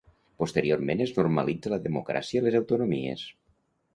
Posteriorment 0.43 1.03
es 1.05 1.11
normalitza 1.17 1.73
la 1.75 1.79
democràcia 1.83 2.43
i 2.43 2.45
les 2.47 2.57
autonomies. 2.63 3.29